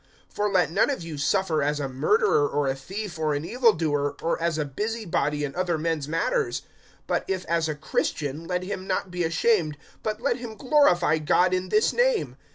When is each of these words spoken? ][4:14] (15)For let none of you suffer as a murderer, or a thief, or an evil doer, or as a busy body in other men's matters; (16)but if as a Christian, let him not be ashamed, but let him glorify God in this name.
][4:14] 0.35 0.49
(15)For 0.49 0.53
let 0.55 0.71
none 0.71 0.89
of 0.89 1.03
you 1.03 1.15
suffer 1.19 1.61
as 1.61 1.79
a 1.79 1.87
murderer, 1.87 2.47
or 2.49 2.67
a 2.67 2.73
thief, 2.73 3.19
or 3.19 3.35
an 3.35 3.45
evil 3.45 3.71
doer, 3.71 4.15
or 4.23 4.41
as 4.41 4.57
a 4.57 4.65
busy 4.65 5.05
body 5.05 5.43
in 5.43 5.53
other 5.53 5.77
men's 5.77 6.07
matters; 6.07 6.63
(16)but 7.07 7.23
if 7.27 7.45
as 7.45 7.69
a 7.69 7.75
Christian, 7.75 8.45
let 8.47 8.63
him 8.63 8.87
not 8.87 9.11
be 9.11 9.23
ashamed, 9.23 9.77
but 10.01 10.19
let 10.19 10.37
him 10.37 10.55
glorify 10.55 11.19
God 11.19 11.53
in 11.53 11.69
this 11.69 11.93
name. 11.93 12.35